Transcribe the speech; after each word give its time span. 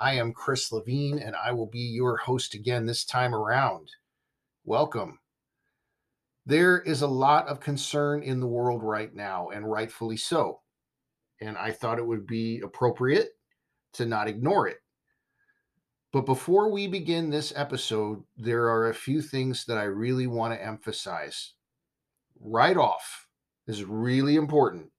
I 0.00 0.14
am 0.14 0.32
Chris 0.32 0.70
Levine, 0.70 1.18
and 1.18 1.34
I 1.34 1.50
will 1.50 1.66
be 1.66 1.80
your 1.80 2.16
host 2.18 2.54
again 2.54 2.86
this 2.86 3.04
time 3.04 3.34
around. 3.34 3.90
Welcome. 4.64 5.18
There 6.46 6.80
is 6.80 7.02
a 7.02 7.08
lot 7.08 7.48
of 7.48 7.58
concern 7.58 8.22
in 8.22 8.38
the 8.38 8.46
world 8.46 8.84
right 8.84 9.12
now, 9.12 9.48
and 9.48 9.68
rightfully 9.68 10.16
so. 10.16 10.60
And 11.40 11.58
I 11.58 11.72
thought 11.72 11.98
it 11.98 12.06
would 12.06 12.28
be 12.28 12.60
appropriate 12.60 13.30
to 13.94 14.06
not 14.06 14.28
ignore 14.28 14.68
it. 14.68 14.78
But 16.12 16.26
before 16.26 16.70
we 16.70 16.86
begin 16.86 17.28
this 17.28 17.52
episode, 17.56 18.22
there 18.36 18.68
are 18.68 18.90
a 18.90 18.94
few 18.94 19.20
things 19.20 19.64
that 19.64 19.78
I 19.78 19.84
really 19.84 20.28
want 20.28 20.54
to 20.54 20.64
emphasize. 20.64 21.54
Right 22.40 22.76
off, 22.76 23.26
is 23.66 23.82
really 23.82 24.36
important. 24.36 24.92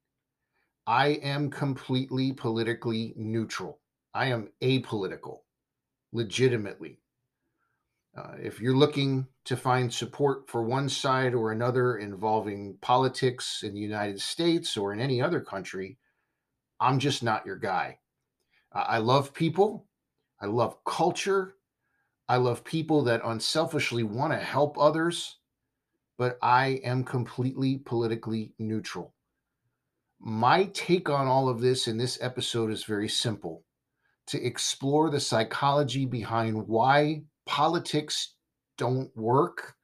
I 0.86 1.20
am 1.23 1.50
completely 1.50 2.34
politically 2.34 3.14
neutral. 3.16 3.79
I 4.13 4.27
am 4.27 4.49
apolitical, 4.62 5.40
legitimately. 6.12 7.00
Uh, 8.17 8.34
if 8.41 8.59
you're 8.59 8.76
looking 8.76 9.27
to 9.45 9.55
find 9.55 9.94
support 9.94 10.50
for 10.50 10.64
one 10.64 10.89
side 10.89 11.34
or 11.34 11.52
another 11.52 11.97
involving 11.97 12.78
politics 12.81 13.61
in 13.64 13.73
the 13.73 13.80
United 13.80 14.19
States 14.19 14.75
or 14.75 14.94
in 14.94 15.00
any 15.00 15.22
other 15.22 15.39
country, 15.39 15.97
I'm 16.80 17.00
just 17.00 17.23
not 17.23 17.45
your 17.45 17.56
guy. 17.56 18.00
Uh, 18.73 18.86
I 18.88 18.97
love 18.97 19.34
people. 19.34 19.86
I 20.41 20.47
love 20.47 20.84
culture. 20.86 21.56
I 22.28 22.38
love 22.38 22.64
people 22.64 23.03
that 23.03 23.22
unselfishly 23.23 24.03
want 24.03 24.34
to 24.34 24.39
help 24.39 24.78
others 24.78 25.39
but 26.19 26.38
I 26.41 26.81
am 26.84 27.06
completely 27.06 27.78
politically 27.78 28.53
neutral. 28.59 29.16
My 30.19 30.66
take 30.73 31.09
on 31.09 31.28
all 31.28 31.47
of 31.47 31.62
this 31.62 31.88
in 31.88 31.97
this 31.97 32.19
episode 32.22 32.72
is 32.72 32.84
very 32.84 33.08
simple 33.08 33.64
to 34.30 34.44
explore 34.44 35.09
the 35.09 35.19
psychology 35.19 36.05
behind 36.05 36.67
why 36.67 37.23
politics 37.45 38.35
don't 38.77 39.16
work 39.16 39.75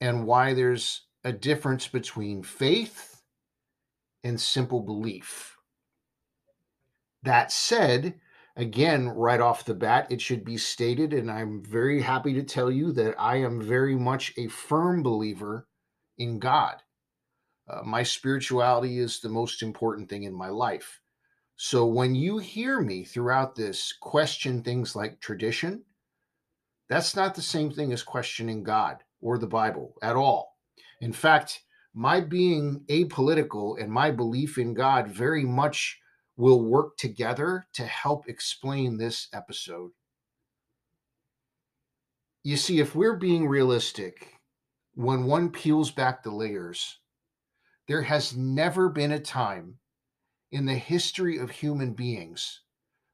and 0.00 0.26
why 0.26 0.54
there's 0.54 1.06
a 1.24 1.32
difference 1.32 1.88
between 1.88 2.42
faith 2.42 3.22
and 4.24 4.40
simple 4.40 4.80
belief. 4.80 5.56
That 7.22 7.52
said, 7.52 8.20
again, 8.56 9.08
right 9.08 9.40
off 9.40 9.64
the 9.64 9.74
bat, 9.74 10.08
it 10.10 10.20
should 10.20 10.44
be 10.44 10.56
stated, 10.56 11.12
and 11.12 11.30
I'm 11.30 11.62
very 11.64 12.02
happy 12.02 12.34
to 12.34 12.42
tell 12.42 12.70
you 12.70 12.92
that 12.92 13.14
I 13.18 13.36
am 13.36 13.62
very 13.62 13.94
much 13.94 14.32
a 14.36 14.48
firm 14.48 15.02
believer 15.02 15.68
in 16.18 16.38
God. 16.38 16.82
Uh, 17.68 17.82
my 17.84 18.02
spirituality 18.02 18.98
is 18.98 19.20
the 19.20 19.28
most 19.28 19.62
important 19.62 20.08
thing 20.08 20.24
in 20.24 20.34
my 20.34 20.48
life. 20.48 21.01
So 21.64 21.86
when 21.86 22.16
you 22.16 22.38
hear 22.38 22.80
me 22.80 23.04
throughout 23.04 23.54
this 23.54 23.92
question 23.92 24.64
things 24.64 24.96
like 24.96 25.20
tradition, 25.20 25.84
that's 26.88 27.14
not 27.14 27.36
the 27.36 27.40
same 27.40 27.70
thing 27.70 27.92
as 27.92 28.02
questioning 28.02 28.64
God 28.64 28.96
or 29.20 29.38
the 29.38 29.46
Bible 29.46 29.94
at 30.02 30.16
all. 30.16 30.56
In 31.00 31.12
fact, 31.12 31.62
my 31.94 32.20
being 32.20 32.84
apolitical 32.88 33.80
and 33.80 33.92
my 33.92 34.10
belief 34.10 34.58
in 34.58 34.74
God 34.74 35.06
very 35.06 35.44
much 35.44 36.00
will 36.36 36.64
work 36.64 36.96
together 36.96 37.64
to 37.74 37.86
help 37.86 38.28
explain 38.28 38.96
this 38.96 39.28
episode. 39.32 39.92
You 42.42 42.56
see, 42.56 42.80
if 42.80 42.96
we're 42.96 43.16
being 43.16 43.46
realistic, 43.46 44.32
when 44.96 45.26
one 45.26 45.48
peels 45.48 45.92
back 45.92 46.24
the 46.24 46.32
layers, 46.32 46.98
there 47.86 48.02
has 48.02 48.36
never 48.36 48.88
been 48.88 49.12
a 49.12 49.20
time 49.20 49.78
in 50.52 50.66
the 50.66 50.74
history 50.74 51.38
of 51.38 51.50
human 51.50 51.92
beings 51.92 52.60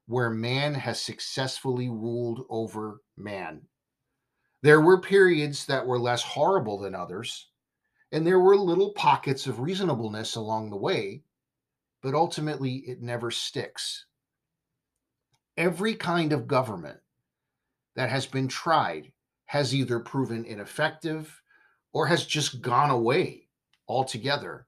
where 0.05 0.29
man 0.29 0.73
has 0.73 1.01
successfully 1.01 1.89
ruled 1.89 2.45
over 2.49 3.01
man. 3.17 3.61
There 4.61 4.81
were 4.81 5.01
periods 5.01 5.65
that 5.65 5.87
were 5.87 5.99
less 5.99 6.21
horrible 6.21 6.79
than 6.79 6.93
others, 6.93 7.49
and 8.11 8.27
there 8.27 8.39
were 8.39 8.57
little 8.57 8.93
pockets 8.93 9.47
of 9.47 9.59
reasonableness 9.59 10.35
along 10.35 10.69
the 10.69 10.77
way 10.77 11.23
but 12.01 12.13
ultimately 12.13 12.75
it 12.87 13.01
never 13.01 13.31
sticks. 13.31 14.05
Every 15.57 15.95
kind 15.95 16.31
of 16.31 16.47
government 16.47 16.99
that 17.95 18.09
has 18.09 18.25
been 18.25 18.47
tried 18.47 19.11
has 19.45 19.75
either 19.75 19.99
proven 19.99 20.45
ineffective 20.45 21.41
or 21.91 22.07
has 22.07 22.25
just 22.25 22.61
gone 22.61 22.89
away 22.89 23.47
altogether. 23.87 24.67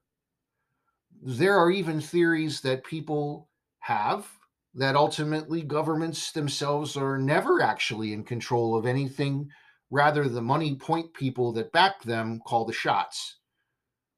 There 1.24 1.56
are 1.56 1.70
even 1.70 2.00
theories 2.00 2.60
that 2.62 2.82
people 2.82 3.48
have 3.78 4.28
that 4.74 4.96
ultimately 4.96 5.62
governments 5.62 6.32
themselves 6.32 6.96
are 6.96 7.16
never 7.16 7.62
actually 7.62 8.12
in 8.12 8.24
control 8.24 8.74
of 8.74 8.86
anything. 8.86 9.48
Rather, 9.90 10.28
the 10.28 10.42
money 10.42 10.74
point 10.74 11.14
people 11.14 11.52
that 11.52 11.70
back 11.70 12.02
them 12.02 12.40
call 12.44 12.64
the 12.64 12.72
shots, 12.72 13.36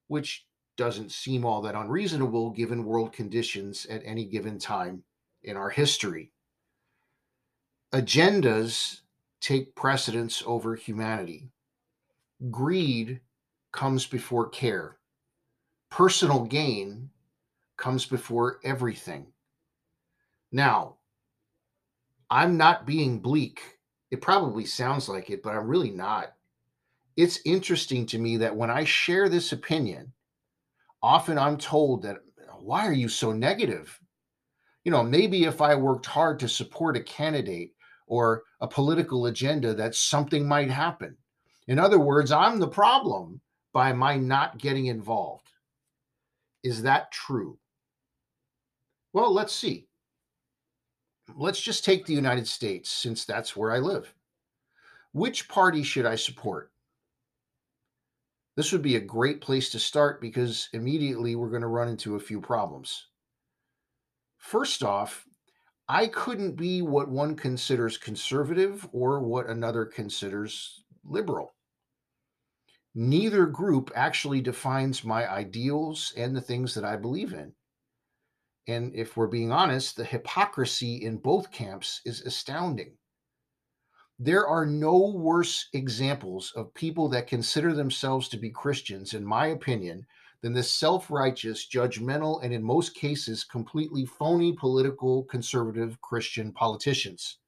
which 0.06 0.46
doesn't 0.78 1.12
seem 1.12 1.44
all 1.44 1.60
that 1.60 1.74
unreasonable 1.74 2.50
given 2.50 2.84
world 2.84 3.12
conditions 3.12 3.84
at 3.86 4.00
any 4.04 4.24
given 4.24 4.58
time 4.58 5.02
in 5.42 5.58
our 5.58 5.68
history. 5.68 6.32
Agendas 7.92 9.00
take 9.42 9.74
precedence 9.76 10.42
over 10.46 10.74
humanity. 10.74 11.50
Greed 12.50 13.20
comes 13.72 14.06
before 14.06 14.48
care. 14.48 14.96
Personal 15.94 16.40
gain 16.40 17.08
comes 17.76 18.04
before 18.04 18.58
everything. 18.64 19.28
Now, 20.50 20.96
I'm 22.28 22.56
not 22.56 22.84
being 22.84 23.20
bleak. 23.20 23.60
It 24.10 24.20
probably 24.20 24.64
sounds 24.64 25.08
like 25.08 25.30
it, 25.30 25.40
but 25.40 25.54
I'm 25.54 25.68
really 25.68 25.92
not. 25.92 26.34
It's 27.16 27.38
interesting 27.44 28.06
to 28.06 28.18
me 28.18 28.38
that 28.38 28.56
when 28.56 28.72
I 28.72 28.82
share 28.82 29.28
this 29.28 29.52
opinion, 29.52 30.12
often 31.00 31.38
I'm 31.38 31.56
told 31.56 32.02
that, 32.02 32.16
why 32.58 32.88
are 32.88 32.92
you 32.92 33.08
so 33.08 33.30
negative? 33.30 33.96
You 34.82 34.90
know, 34.90 35.04
maybe 35.04 35.44
if 35.44 35.62
I 35.62 35.76
worked 35.76 36.06
hard 36.06 36.40
to 36.40 36.48
support 36.48 36.96
a 36.96 37.04
candidate 37.04 37.70
or 38.08 38.42
a 38.60 38.66
political 38.66 39.26
agenda, 39.26 39.72
that 39.74 39.94
something 39.94 40.44
might 40.44 40.72
happen. 40.72 41.16
In 41.68 41.78
other 41.78 42.00
words, 42.00 42.32
I'm 42.32 42.58
the 42.58 42.66
problem 42.66 43.40
by 43.72 43.92
my 43.92 44.16
not 44.16 44.58
getting 44.58 44.86
involved. 44.86 45.43
Is 46.64 46.82
that 46.82 47.12
true? 47.12 47.58
Well, 49.12 49.32
let's 49.32 49.54
see. 49.54 49.86
Let's 51.36 51.60
just 51.60 51.84
take 51.84 52.04
the 52.06 52.14
United 52.14 52.48
States, 52.48 52.90
since 52.90 53.24
that's 53.24 53.54
where 53.54 53.70
I 53.70 53.78
live. 53.78 54.12
Which 55.12 55.48
party 55.48 55.82
should 55.82 56.06
I 56.06 56.16
support? 56.16 56.72
This 58.56 58.72
would 58.72 58.82
be 58.82 58.96
a 58.96 59.00
great 59.00 59.40
place 59.40 59.70
to 59.70 59.78
start 59.78 60.20
because 60.20 60.68
immediately 60.72 61.34
we're 61.34 61.50
going 61.50 61.62
to 61.62 61.68
run 61.68 61.88
into 61.88 62.16
a 62.16 62.20
few 62.20 62.40
problems. 62.40 63.06
First 64.38 64.82
off, 64.82 65.26
I 65.88 66.06
couldn't 66.06 66.56
be 66.56 66.82
what 66.82 67.08
one 67.08 67.36
considers 67.36 67.98
conservative 67.98 68.88
or 68.92 69.20
what 69.20 69.48
another 69.48 69.84
considers 69.84 70.84
liberal. 71.04 71.53
Neither 72.96 73.46
group 73.46 73.90
actually 73.96 74.40
defines 74.40 75.02
my 75.02 75.28
ideals 75.28 76.12
and 76.16 76.34
the 76.34 76.40
things 76.40 76.74
that 76.74 76.84
I 76.84 76.96
believe 76.96 77.32
in. 77.32 77.52
And 78.68 78.94
if 78.94 79.16
we're 79.16 79.26
being 79.26 79.50
honest, 79.50 79.96
the 79.96 80.04
hypocrisy 80.04 81.02
in 81.04 81.18
both 81.18 81.50
camps 81.50 82.00
is 82.04 82.22
astounding. 82.22 82.96
There 84.18 84.46
are 84.46 84.64
no 84.64 85.10
worse 85.10 85.68
examples 85.72 86.52
of 86.54 86.72
people 86.72 87.08
that 87.08 87.26
consider 87.26 87.74
themselves 87.74 88.28
to 88.28 88.36
be 88.36 88.50
Christians, 88.50 89.12
in 89.12 89.24
my 89.24 89.48
opinion, 89.48 90.06
than 90.40 90.52
the 90.52 90.62
self 90.62 91.10
righteous, 91.10 91.66
judgmental, 91.68 92.44
and 92.44 92.54
in 92.54 92.62
most 92.62 92.94
cases, 92.94 93.42
completely 93.42 94.06
phony 94.06 94.52
political 94.52 95.24
conservative 95.24 96.00
Christian 96.00 96.52
politicians. 96.52 97.38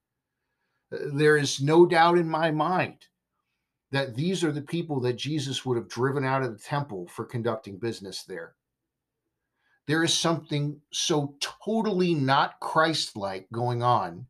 There 0.90 1.36
is 1.36 1.60
no 1.60 1.86
doubt 1.86 2.18
in 2.18 2.28
my 2.28 2.50
mind 2.50 3.06
that 3.92 4.16
these 4.16 4.42
are 4.42 4.52
the 4.52 4.62
people 4.62 5.00
that 5.00 5.14
Jesus 5.14 5.64
would 5.64 5.76
have 5.76 5.88
driven 5.88 6.24
out 6.24 6.42
of 6.42 6.52
the 6.52 6.62
temple 6.62 7.06
for 7.08 7.24
conducting 7.24 7.78
business 7.78 8.24
there. 8.24 8.54
There 9.86 10.02
is 10.02 10.12
something 10.12 10.80
so 10.92 11.36
totally 11.40 12.14
not 12.14 12.58
Christ 12.60 13.16
like 13.16 13.46
going 13.52 13.82
on 13.82 14.26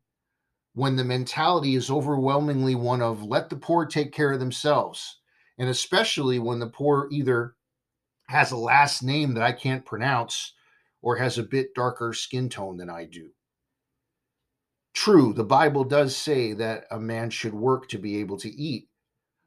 when 0.74 0.96
the 0.96 1.04
mentality 1.04 1.74
is 1.74 1.90
overwhelmingly 1.90 2.74
one 2.74 3.00
of 3.00 3.22
let 3.22 3.48
the 3.48 3.56
poor 3.56 3.86
take 3.86 4.12
care 4.12 4.32
of 4.32 4.40
themselves. 4.40 5.20
And 5.56 5.70
especially 5.70 6.38
when 6.38 6.58
the 6.58 6.66
poor 6.66 7.08
either 7.10 7.54
has 8.28 8.50
a 8.50 8.56
last 8.58 9.02
name 9.02 9.32
that 9.34 9.42
I 9.42 9.52
can't 9.52 9.86
pronounce 9.86 10.52
or 11.00 11.16
has 11.16 11.38
a 11.38 11.42
bit 11.42 11.74
darker 11.74 12.12
skin 12.12 12.50
tone 12.50 12.76
than 12.76 12.90
I 12.90 13.04
do. 13.04 13.30
True, 14.92 15.32
the 15.32 15.44
Bible 15.44 15.84
does 15.84 16.14
say 16.16 16.52
that 16.54 16.84
a 16.90 16.98
man 16.98 17.30
should 17.30 17.54
work 17.54 17.88
to 17.88 17.98
be 17.98 18.18
able 18.18 18.36
to 18.38 18.50
eat, 18.50 18.88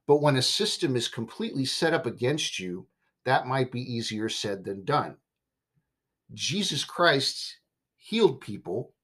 but 0.10 0.24
when 0.24 0.38
a 0.38 0.42
system 0.42 0.96
is 0.96 1.08
completely 1.08 1.66
set 1.66 1.94
up 1.94 2.08
against 2.08 2.58
you, 2.58 2.88
that 3.26 3.46
might 3.46 3.72
be 3.72 3.80
easier 3.80 4.28
said 4.28 4.64
than 4.64 4.84
done. 4.84 5.16
Jesus 6.34 6.84
Christ 6.84 7.60
healed 7.96 8.42
people, 8.42 8.96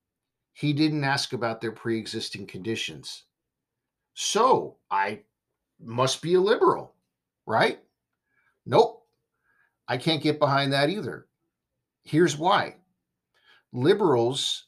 he 0.54 0.74
didn't 0.74 1.04
ask 1.04 1.31
about 1.31 1.62
their 1.62 1.72
pre 1.72 2.00
existing 2.00 2.48
conditions. 2.48 3.25
So 4.16 4.78
I 4.90 5.22
must 5.80 6.24
be 6.24 6.34
a 6.34 6.42
liberal, 6.42 6.96
right? 7.46 7.78
Nope. 8.66 9.06
I 9.88 9.98
can't 9.98 10.24
get 10.24 10.40
behind 10.40 10.74
that 10.74 10.90
either. 10.90 11.28
Here's 12.04 12.36
why 12.36 12.78
liberals 13.72 14.66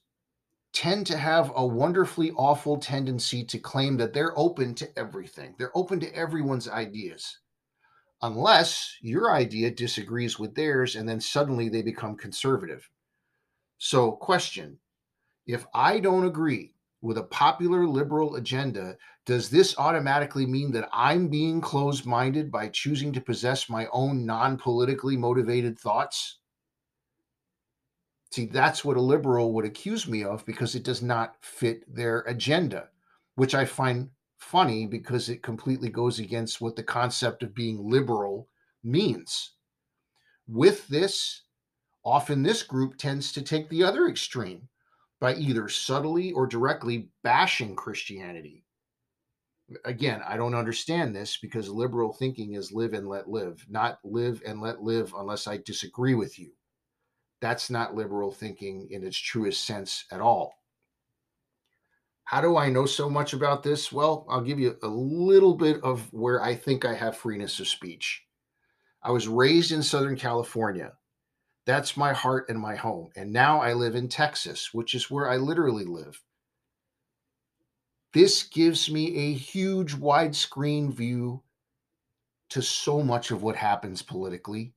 tend 0.73 1.07
to 1.07 1.17
have 1.17 1.51
a 1.55 1.65
wonderfully 1.65 2.31
awful 2.31 2.77
tendency 2.77 3.43
to 3.45 3.59
claim 3.59 3.97
that 3.97 4.13
they're 4.13 4.37
open 4.37 4.75
to 4.75 4.99
everything, 4.99 5.55
they're 5.57 5.75
open 5.75 5.99
to 5.99 6.15
everyone's 6.15 6.67
ideas. 6.67 7.39
Unless 8.21 8.97
your 9.01 9.31
idea 9.31 9.69
disagrees 9.69 10.39
with 10.39 10.55
theirs, 10.55 10.95
and 10.95 11.07
then 11.07 11.21
suddenly 11.21 11.69
they 11.69 11.83
become 11.83 12.17
conservative. 12.17 12.89
So, 13.77 14.11
question 14.11 14.79
if 15.45 15.65
I 15.73 15.99
don't 15.99 16.25
agree 16.25 16.73
with 17.01 17.17
a 17.17 17.23
popular 17.23 17.87
liberal 17.87 18.35
agenda, 18.35 18.97
does 19.25 19.49
this 19.49 19.77
automatically 19.77 20.45
mean 20.45 20.71
that 20.71 20.89
I'm 20.91 21.27
being 21.27 21.61
closed 21.61 22.05
minded 22.05 22.51
by 22.51 22.69
choosing 22.69 23.13
to 23.13 23.21
possess 23.21 23.69
my 23.69 23.87
own 23.93 24.25
non 24.25 24.57
politically 24.57 25.15
motivated 25.15 25.77
thoughts? 25.77 26.39
See, 28.37 28.45
that's 28.45 28.85
what 28.85 28.97
a 28.97 29.01
liberal 29.01 29.51
would 29.53 29.65
accuse 29.65 30.07
me 30.07 30.23
of 30.23 30.45
because 30.45 30.75
it 30.75 30.83
does 30.83 31.01
not 31.01 31.37
fit 31.41 31.81
their 31.91 32.19
agenda, 32.19 32.89
which 33.33 33.55
I 33.55 33.65
find 33.65 34.11
funny 34.37 34.85
because 34.85 35.27
it 35.27 35.41
completely 35.41 35.89
goes 35.89 36.19
against 36.19 36.61
what 36.61 36.75
the 36.75 36.83
concept 36.83 37.41
of 37.41 37.55
being 37.55 37.89
liberal 37.89 38.47
means. 38.83 39.53
With 40.47 40.87
this, 40.87 41.45
often 42.05 42.43
this 42.43 42.61
group 42.61 42.99
tends 42.99 43.31
to 43.31 43.41
take 43.41 43.69
the 43.69 43.83
other 43.83 44.07
extreme 44.07 44.69
by 45.19 45.33
either 45.33 45.67
subtly 45.67 46.31
or 46.31 46.45
directly 46.45 47.09
bashing 47.23 47.75
Christianity. 47.75 48.65
Again, 49.83 50.21
I 50.27 50.37
don't 50.37 50.53
understand 50.53 51.15
this 51.15 51.37
because 51.37 51.69
liberal 51.69 52.13
thinking 52.13 52.53
is 52.53 52.71
live 52.71 52.93
and 52.93 53.07
let 53.07 53.27
live, 53.27 53.65
not 53.67 53.97
live 54.03 54.43
and 54.45 54.61
let 54.61 54.83
live 54.83 55.11
unless 55.17 55.47
I 55.47 55.57
disagree 55.57 56.13
with 56.13 56.37
you. 56.37 56.51
That's 57.39 57.69
not 57.69 57.95
liberal 57.95 58.31
thinking 58.31 58.87
in 58.89 59.03
its 59.03 59.17
truest 59.17 59.65
sense 59.65 60.05
at 60.11 60.21
all. 60.21 60.53
How 62.23 62.41
do 62.41 62.57
I 62.57 62.69
know 62.69 62.85
so 62.85 63.09
much 63.09 63.33
about 63.33 63.63
this? 63.63 63.91
Well, 63.91 64.25
I'll 64.29 64.41
give 64.41 64.59
you 64.59 64.75
a 64.83 64.87
little 64.87 65.55
bit 65.55 65.81
of 65.81 66.11
where 66.11 66.43
I 66.43 66.55
think 66.55 66.83
I 66.83 66.93
have 66.93 67.15
freeness 67.15 67.59
of 67.59 67.67
speech. 67.67 68.23
I 69.01 69.11
was 69.11 69.27
raised 69.27 69.71
in 69.71 69.81
Southern 69.81 70.17
California. 70.17 70.93
That's 71.65 71.95
my 71.95 72.13
heart 72.13 72.49
and 72.49 72.59
my 72.59 72.75
home. 72.75 73.09
And 73.15 73.31
now 73.31 73.61
I 73.61 73.73
live 73.73 73.95
in 73.95 74.09
Texas, 74.09 74.73
which 74.73 74.95
is 74.95 75.11
where 75.11 75.29
I 75.29 75.37
literally 75.37 75.85
live. 75.85 76.21
This 78.13 78.43
gives 78.43 78.89
me 78.89 79.15
a 79.15 79.33
huge 79.33 79.93
widescreen 79.93 80.91
view 80.91 81.43
to 82.49 82.61
so 82.61 83.03
much 83.03 83.31
of 83.31 83.43
what 83.43 83.55
happens 83.55 84.01
politically. 84.01 84.73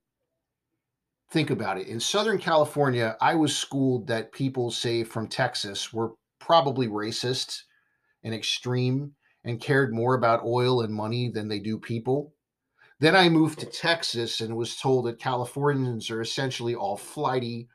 Think 1.30 1.50
about 1.50 1.78
it. 1.78 1.86
In 1.86 2.00
Southern 2.00 2.38
California, 2.38 3.16
I 3.20 3.36
was 3.36 3.56
schooled 3.56 4.08
that 4.08 4.32
people, 4.32 4.70
say 4.70 5.04
from 5.04 5.28
Texas, 5.28 5.92
were 5.92 6.14
probably 6.40 6.88
racist 6.88 7.62
and 8.24 8.34
extreme 8.34 9.12
and 9.44 9.60
cared 9.60 9.94
more 9.94 10.14
about 10.14 10.44
oil 10.44 10.82
and 10.82 10.92
money 10.92 11.28
than 11.28 11.46
they 11.46 11.60
do 11.60 11.78
people. 11.78 12.34
Then 12.98 13.14
I 13.14 13.28
moved 13.28 13.60
to 13.60 13.66
Texas 13.66 14.40
and 14.40 14.56
was 14.56 14.76
told 14.76 15.06
that 15.06 15.20
Californians 15.20 16.10
are 16.10 16.20
essentially 16.20 16.74
all 16.74 16.96
flighty, 16.96 17.68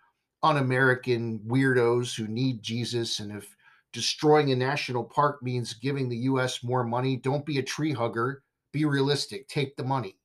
un 0.43 0.57
American 0.57 1.39
weirdos 1.39 2.15
who 2.15 2.27
need 2.27 2.61
Jesus. 2.61 3.19
And 3.19 3.31
if 3.31 3.55
destroying 3.93 4.51
a 4.51 4.55
national 4.55 5.05
park 5.05 5.41
means 5.41 5.73
giving 5.73 6.09
the 6.09 6.17
US 6.17 6.63
more 6.63 6.83
money, 6.83 7.15
don't 7.15 7.45
be 7.45 7.57
a 7.57 7.63
tree 7.63 7.93
hugger. 7.93 8.43
Be 8.73 8.83
realistic. 8.83 9.47
Take 9.47 9.77
the 9.77 9.83
money. 9.85 10.17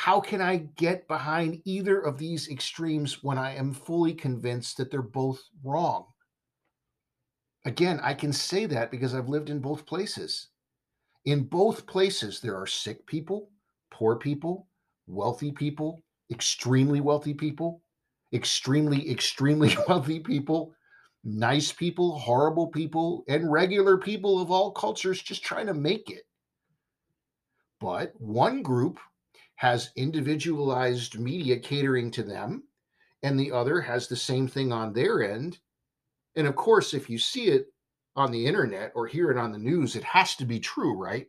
How 0.00 0.18
can 0.18 0.40
I 0.40 0.56
get 0.76 1.06
behind 1.08 1.60
either 1.66 2.00
of 2.00 2.16
these 2.16 2.48
extremes 2.48 3.22
when 3.22 3.36
I 3.36 3.54
am 3.54 3.74
fully 3.74 4.14
convinced 4.14 4.78
that 4.78 4.90
they're 4.90 5.02
both 5.02 5.42
wrong? 5.62 6.06
Again, 7.66 8.00
I 8.02 8.14
can 8.14 8.32
say 8.32 8.64
that 8.64 8.90
because 8.90 9.14
I've 9.14 9.28
lived 9.28 9.50
in 9.50 9.60
both 9.60 9.84
places. 9.84 10.48
In 11.26 11.42
both 11.44 11.84
places, 11.84 12.40
there 12.40 12.56
are 12.56 12.66
sick 12.66 13.06
people, 13.06 13.50
poor 13.90 14.16
people, 14.16 14.68
wealthy 15.06 15.52
people, 15.52 16.00
extremely 16.30 17.02
wealthy 17.02 17.34
people, 17.34 17.82
extremely, 18.32 19.10
extremely 19.10 19.76
wealthy 19.86 20.20
people, 20.20 20.72
nice 21.24 21.72
people, 21.72 22.18
horrible 22.18 22.68
people, 22.68 23.22
and 23.28 23.52
regular 23.52 23.98
people 23.98 24.40
of 24.40 24.50
all 24.50 24.72
cultures 24.72 25.20
just 25.20 25.44
trying 25.44 25.66
to 25.66 25.74
make 25.74 26.08
it. 26.08 26.22
But 27.80 28.14
one 28.18 28.62
group 28.62 28.98
has 29.60 29.90
individualized 29.96 31.18
media 31.18 31.58
catering 31.58 32.10
to 32.10 32.22
them, 32.22 32.64
and 33.22 33.38
the 33.38 33.52
other 33.52 33.80
has 33.80 34.08
the 34.08 34.16
same 34.16 34.48
thing 34.48 34.72
on 34.72 34.92
their 34.92 35.22
end 35.22 35.58
and 36.36 36.46
of 36.46 36.56
course, 36.56 36.94
if 36.94 37.10
you 37.10 37.18
see 37.18 37.46
it 37.46 37.72
on 38.16 38.30
the 38.30 38.46
internet 38.46 38.92
or 38.94 39.06
hear 39.06 39.30
it 39.30 39.38
on 39.38 39.52
the 39.52 39.58
news, 39.58 39.96
it 39.96 40.04
has 40.04 40.36
to 40.36 40.44
be 40.44 40.60
true, 40.60 40.96
right? 40.96 41.28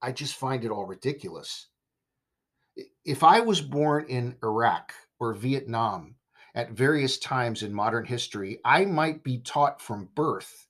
I 0.00 0.12
just 0.12 0.36
find 0.36 0.64
it 0.64 0.70
all 0.70 0.86
ridiculous. 0.86 1.68
If 3.04 3.22
I 3.22 3.40
was 3.40 3.60
born 3.60 4.06
in 4.08 4.36
Iraq 4.42 4.92
or 5.18 5.34
Vietnam 5.34 6.14
at 6.54 6.70
various 6.70 7.18
times 7.18 7.62
in 7.62 7.74
modern 7.74 8.04
history, 8.04 8.60
I 8.64 8.84
might 8.84 9.24
be 9.24 9.38
taught 9.38 9.82
from 9.82 10.08
birth 10.14 10.66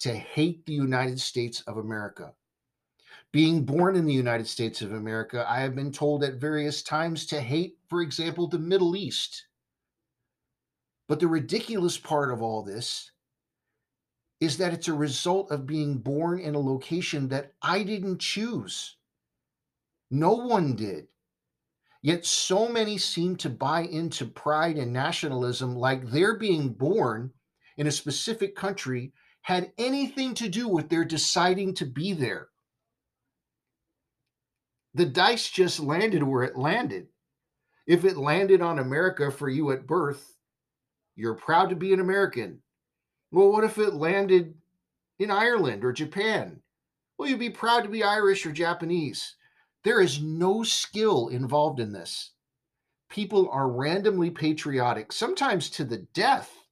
to 0.00 0.12
hate 0.12 0.66
the 0.66 0.72
United 0.72 1.20
States 1.20 1.60
of 1.62 1.76
America. 1.76 2.34
Being 3.32 3.64
born 3.64 3.96
in 3.96 4.04
the 4.04 4.12
United 4.12 4.46
States 4.46 4.82
of 4.82 4.92
America, 4.92 5.46
I 5.48 5.60
have 5.60 5.74
been 5.74 5.90
told 5.90 6.22
at 6.22 6.34
various 6.34 6.82
times 6.82 7.26
to 7.26 7.40
hate, 7.40 7.78
for 7.88 8.02
example, 8.02 8.46
the 8.46 8.58
Middle 8.58 8.94
East 8.94 9.46
but 11.12 11.20
the 11.20 11.28
ridiculous 11.28 11.98
part 11.98 12.32
of 12.32 12.40
all 12.40 12.62
this 12.62 13.10
is 14.40 14.56
that 14.56 14.72
it's 14.72 14.88
a 14.88 14.94
result 14.94 15.50
of 15.50 15.66
being 15.66 15.98
born 15.98 16.40
in 16.40 16.54
a 16.54 16.58
location 16.58 17.28
that 17.28 17.52
I 17.60 17.82
didn't 17.82 18.18
choose. 18.18 18.96
No 20.10 20.32
one 20.32 20.74
did. 20.74 21.08
Yet 22.00 22.24
so 22.24 22.66
many 22.66 22.96
seem 22.96 23.36
to 23.36 23.50
buy 23.50 23.82
into 23.82 24.24
pride 24.24 24.78
and 24.78 24.90
nationalism 24.90 25.76
like 25.76 26.10
their 26.10 26.38
being 26.38 26.70
born 26.70 27.30
in 27.76 27.86
a 27.86 27.92
specific 27.92 28.56
country 28.56 29.12
had 29.42 29.70
anything 29.76 30.32
to 30.36 30.48
do 30.48 30.66
with 30.66 30.88
their 30.88 31.04
deciding 31.04 31.74
to 31.74 31.84
be 31.84 32.14
there. 32.14 32.48
The 34.94 35.06
dice 35.06 35.48
just 35.48 35.80
landed 35.80 36.22
where 36.22 36.42
it 36.42 36.56
landed. 36.56 37.08
If 37.86 38.04
it 38.04 38.18
landed 38.18 38.60
on 38.60 38.78
America 38.78 39.30
for 39.30 39.48
you 39.48 39.70
at 39.70 39.86
birth, 39.86 40.36
you're 41.14 41.34
proud 41.34 41.70
to 41.70 41.76
be 41.76 41.94
an 41.94 42.00
American. 42.00 42.62
Well, 43.30 43.50
what 43.50 43.64
if 43.64 43.78
it 43.78 43.94
landed 43.94 44.54
in 45.18 45.30
Ireland 45.30 45.82
or 45.82 45.92
Japan? 45.92 46.60
Well, 47.16 47.26
you'd 47.26 47.38
be 47.38 47.48
proud 47.48 47.84
to 47.84 47.88
be 47.88 48.02
Irish 48.02 48.44
or 48.44 48.52
Japanese. 48.52 49.36
There 49.82 50.00
is 50.00 50.20
no 50.20 50.62
skill 50.62 51.28
involved 51.28 51.80
in 51.80 51.92
this. 51.92 52.32
People 53.08 53.48
are 53.50 53.70
randomly 53.70 54.30
patriotic, 54.30 55.10
sometimes 55.10 55.70
to 55.70 55.84
the 55.84 56.06
death, 56.12 56.66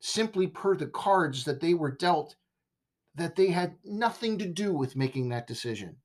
simply 0.00 0.46
per 0.46 0.76
the 0.76 0.88
cards 0.88 1.44
that 1.44 1.60
they 1.60 1.72
were 1.72 1.90
dealt, 1.90 2.36
that 3.14 3.34
they 3.34 3.48
had 3.48 3.76
nothing 3.82 4.38
to 4.38 4.46
do 4.46 4.74
with 4.74 4.94
making 4.94 5.30
that 5.30 5.46
decision 5.46 5.96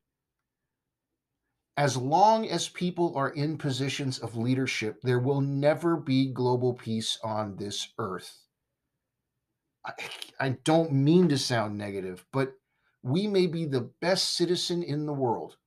as 1.77 1.95
long 1.95 2.47
as 2.47 2.67
people 2.67 3.15
are 3.15 3.29
in 3.29 3.57
positions 3.57 4.19
of 4.19 4.35
leadership, 4.35 4.99
there 5.03 5.19
will 5.19 5.41
never 5.41 5.95
be 5.95 6.31
global 6.31 6.73
peace 6.73 7.17
on 7.23 7.55
this 7.55 7.87
earth. 7.97 8.39
I, 9.85 9.93
I, 10.39 10.49
don't 10.63 10.91
mean 10.91 11.29
to 11.29 11.37
sound 11.37 11.77
negative, 11.77 12.25
but 12.31 12.53
we 13.01 13.25
may 13.25 13.47
be 13.47 13.65
the 13.65 13.89
best 14.01 14.35
citizen 14.35 14.83
in 14.83 15.05
the 15.05 15.13
world, 15.13 15.57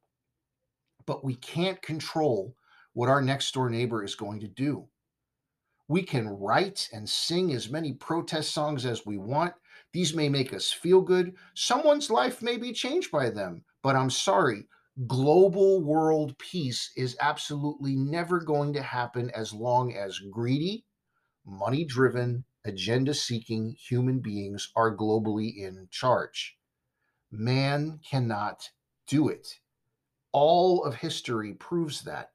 but 1.07 1.25
we 1.25 1.35
can't 1.35 1.83
control 1.83 2.55
what 2.93 3.09
our 3.09 3.21
next 3.21 3.53
door 3.55 3.69
neighbor 3.69 4.05
is 4.05 4.15
going 4.15 4.41
to 4.41 4.49
do. 4.49 4.87
We 5.89 6.03
can 6.03 6.29
write 6.29 6.89
and 6.93 7.09
sing 7.09 7.53
as 7.53 7.69
many 7.69 7.93
protest 7.93 8.53
songs 8.53 8.87
as 8.87 9.05
we 9.05 9.19
want, 9.19 9.55
These 9.93 10.15
may 10.15 10.29
make 10.29 10.53
us 10.53 10.73
feel 10.73 11.01
good. 11.01 11.35
Someone's 11.55 12.11
life 12.11 12.41
may 12.41 12.57
be 12.57 12.73
changed 12.73 13.11
by 13.11 13.31
them, 13.31 13.65
but 13.83 13.97
I'm 13.97 14.11
sorry, 14.11 14.67
global 15.07 15.83
world 15.83 16.39
peace 16.39 16.93
is 16.97 17.17
absolutely 17.21 17.97
never 17.97 18.41
going 18.41 18.73
to 18.75 18.83
happen 18.83 19.31
as 19.31 19.53
long 19.53 19.93
as 19.95 20.19
greedy, 20.31 20.85
money 21.45 21.85
driven, 21.85 22.45
agenda 22.65 23.13
seeking 23.13 23.77
human 23.79 24.21
beings 24.21 24.71
are 24.77 24.97
globally 24.97 25.57
in 25.57 25.89
charge. 25.91 26.57
Man 27.31 28.01
cannot 28.09 28.71
do 29.07 29.29
it. 29.29 29.59
All 30.33 30.85
of 30.85 30.95
history 30.97 31.55
proves 31.55 32.03
that. 32.03 32.31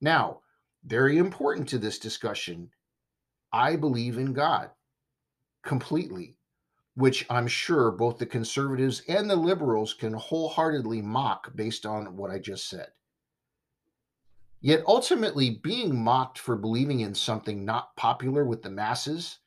Now, 0.00 0.40
very 0.84 1.18
important 1.18 1.68
to 1.70 1.78
this 1.78 1.98
discussion, 1.98 2.70
I 3.52 3.76
believe 3.76 4.18
in 4.18 4.32
God 4.32 4.70
completely, 5.62 6.36
which 6.94 7.24
I'm 7.30 7.46
sure 7.46 7.90
both 7.90 8.18
the 8.18 8.26
conservatives 8.26 9.02
and 9.08 9.28
the 9.28 9.36
liberals 9.36 9.94
can 9.94 10.12
wholeheartedly 10.12 11.02
mock 11.02 11.54
based 11.56 11.86
on 11.86 12.16
what 12.16 12.30
I 12.30 12.38
just 12.38 12.68
said. 12.68 12.88
Yet 14.60 14.84
ultimately, 14.86 15.58
being 15.62 16.04
mocked 16.04 16.38
for 16.38 16.56
believing 16.56 17.00
in 17.00 17.14
something 17.14 17.64
not 17.64 17.96
popular 17.96 18.44
with 18.44 18.62
the 18.62 18.70
masses, 18.70 19.38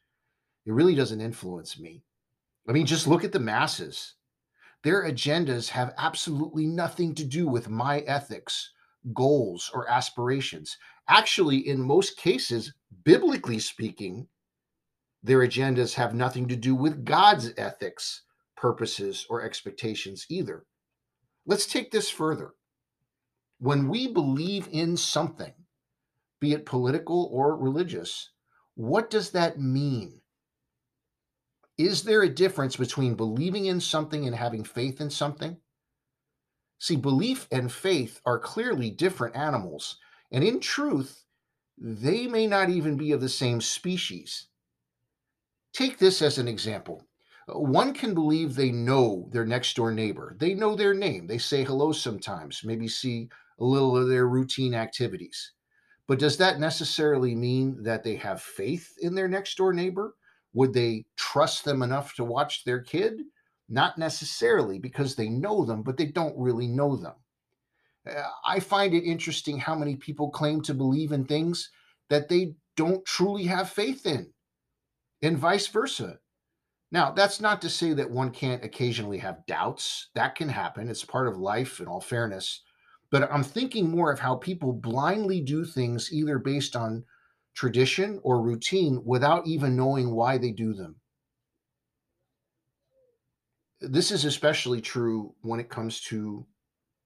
it 0.65 0.73
really 0.73 0.95
doesn't 0.95 1.21
influence 1.21 1.79
me. 1.79 2.03
I 2.67 2.73
mean, 2.73 2.85
just 2.85 3.07
look 3.07 3.23
at 3.23 3.31
the 3.31 3.39
masses. 3.39 4.15
Their 4.83 5.03
agendas 5.03 5.69
have 5.69 5.93
absolutely 5.97 6.65
nothing 6.65 7.15
to 7.15 7.23
do 7.23 7.47
with 7.47 7.69
my 7.69 7.99
ethics, 8.01 8.71
goals, 9.13 9.71
or 9.73 9.89
aspirations. 9.89 10.77
Actually, 11.07 11.67
in 11.67 11.79
most 11.79 12.17
cases, 12.17 12.73
biblically 13.03 13.59
speaking, 13.59 14.27
their 15.25 15.39
agendas 15.39 15.95
have 15.95 16.13
nothing 16.13 16.47
to 16.47 16.55
do 16.55 16.75
with 16.75 17.03
God's 17.03 17.51
ethics, 17.57 18.21
purposes, 18.55 19.25
or 19.27 19.41
expectations 19.41 20.27
either. 20.29 20.67
Let's 21.47 21.65
take 21.65 21.89
this 21.89 22.11
further. 22.11 22.53
When 23.57 23.89
we 23.89 24.07
believe 24.07 24.69
in 24.71 24.95
something, 24.95 25.53
be 26.39 26.53
it 26.53 26.67
political 26.67 27.27
or 27.31 27.57
religious, 27.57 28.29
what 28.75 29.09
does 29.09 29.31
that 29.31 29.59
mean? 29.59 30.21
Is 31.75 32.03
there 32.03 32.21
a 32.21 32.29
difference 32.29 32.75
between 32.75 33.15
believing 33.15 33.65
in 33.65 33.81
something 33.81 34.27
and 34.27 34.35
having 34.35 34.63
faith 34.63 35.01
in 35.01 35.09
something? 35.09 35.57
See, 36.77 36.97
belief 36.97 37.47
and 37.51 37.71
faith 37.71 38.21
are 38.27 38.37
clearly 38.37 38.91
different 38.91 39.35
animals, 39.35 39.97
and 40.31 40.43
in 40.43 40.59
truth, 40.59 41.23
they 41.79 42.27
may 42.27 42.45
not 42.45 42.69
even 42.69 42.95
be 42.95 43.11
of 43.11 43.21
the 43.21 43.29
same 43.29 43.59
species. 43.59 44.49
Take 45.75 45.99
this 45.99 46.21
as 46.21 46.37
an 46.37 46.47
example. 46.47 47.05
One 47.49 47.93
can 47.93 48.13
believe 48.13 48.55
they 48.55 48.71
know 48.71 49.27
their 49.33 49.45
next 49.45 49.75
door 49.75 49.91
neighbor. 49.91 50.37
They 50.39 50.53
know 50.53 50.73
their 50.73 50.93
name. 50.93 51.27
They 51.27 51.37
say 51.37 51.65
hello 51.65 51.91
sometimes, 51.91 52.61
maybe 52.63 52.87
see 52.87 53.27
a 53.59 53.65
little 53.65 53.97
of 53.97 54.07
their 54.07 54.27
routine 54.27 54.73
activities. 54.73 55.51
But 56.07 56.19
does 56.19 56.37
that 56.37 56.61
necessarily 56.61 57.35
mean 57.35 57.83
that 57.83 58.05
they 58.05 58.15
have 58.15 58.41
faith 58.41 58.93
in 59.01 59.15
their 59.15 59.27
next 59.27 59.57
door 59.57 59.73
neighbor? 59.73 60.15
Would 60.53 60.73
they 60.73 61.07
trust 61.17 61.65
them 61.65 61.81
enough 61.81 62.15
to 62.15 62.23
watch 62.23 62.63
their 62.63 62.79
kid? 62.81 63.19
Not 63.67 63.97
necessarily 63.97 64.79
because 64.79 65.15
they 65.15 65.27
know 65.27 65.65
them, 65.65 65.83
but 65.83 65.97
they 65.97 66.05
don't 66.05 66.37
really 66.37 66.67
know 66.67 66.95
them. 66.95 67.15
Uh, 68.09 68.21
I 68.45 68.61
find 68.61 68.93
it 68.93 69.03
interesting 69.03 69.57
how 69.57 69.75
many 69.75 69.97
people 69.97 70.29
claim 70.29 70.61
to 70.61 70.73
believe 70.73 71.11
in 71.11 71.25
things 71.25 71.69
that 72.09 72.29
they 72.29 72.55
don't 72.77 73.03
truly 73.03 73.43
have 73.45 73.69
faith 73.69 74.05
in, 74.05 74.31
and 75.25 75.37
vice 75.37 75.67
versa. 75.67 76.19
Now, 76.91 77.11
that's 77.11 77.41
not 77.41 77.61
to 77.63 77.69
say 77.69 77.93
that 77.93 78.11
one 78.11 78.29
can't 78.29 78.63
occasionally 78.63 79.17
have 79.17 79.45
doubts. 79.47 80.09
That 80.13 80.35
can 80.35 80.49
happen. 80.49 80.87
It's 80.87 81.03
part 81.03 81.27
of 81.27 81.37
life, 81.37 81.79
in 81.79 81.87
all 81.87 81.99
fairness. 81.99 82.61
But 83.11 83.31
I'm 83.31 83.43
thinking 83.43 83.89
more 83.89 84.11
of 84.11 84.19
how 84.19 84.35
people 84.35 84.71
blindly 84.71 85.41
do 85.41 85.65
things 85.65 86.13
either 86.13 86.37
based 86.37 86.75
on 86.75 87.05
tradition 87.55 88.19
or 88.23 88.41
routine 88.41 89.01
without 89.03 89.47
even 89.47 89.75
knowing 89.75 90.13
why 90.13 90.37
they 90.37 90.51
do 90.51 90.73
them. 90.73 90.97
This 93.81 94.11
is 94.11 94.25
especially 94.25 94.79
true 94.79 95.33
when 95.41 95.59
it 95.59 95.69
comes 95.69 96.01
to 96.01 96.45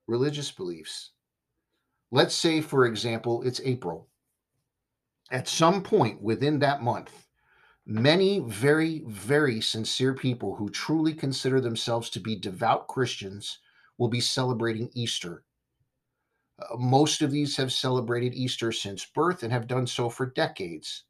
religious 0.08 0.52
beliefs. 0.52 1.12
Let's 2.12 2.36
say, 2.36 2.62
for 2.62 2.86
example, 2.86 3.44
it's 3.44 3.62
April. 3.64 4.10
At 5.32 5.48
some 5.48 5.84
point 5.84 6.22
within 6.22 6.60
that 6.60 6.82
month, 6.82 7.29
many 7.90 8.40
very, 8.40 9.04
very 9.08 9.62
sincere 9.62 10.14
people 10.14 10.56
who 10.56 10.70
truly 10.70 11.14
consider 11.14 11.60
themselves 11.60 12.10
to 12.12 12.20
be 12.20 12.36
devout 12.36 12.88
Christians 12.88 13.60
will 13.98 14.10
be 14.10 14.22
celebrating 14.22 14.90
Easter 14.94 15.44
uh, 16.60 16.76
most 16.78 17.22
of 17.22 17.32
these 17.32 17.58
have 17.58 17.72
celebrated 17.72 18.34
Easter 18.34 18.72
since 18.72 19.06
birth 19.06 19.44
and 19.44 19.52
have 19.52 19.68
done 19.68 19.88
so 19.88 20.10
for 20.10 20.26
decades. 20.26 21.04